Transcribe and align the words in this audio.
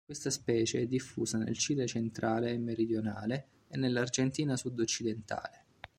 Questa 0.03 0.31
specie 0.31 0.79
è 0.81 0.87
diffusa 0.87 1.37
nel 1.37 1.55
Cile 1.59 1.85
centrale 1.85 2.49
e 2.51 2.57
meridionale 2.57 3.49
e 3.67 3.77
nell'Argentina 3.77 4.57
sud-occidentale. 4.57 5.65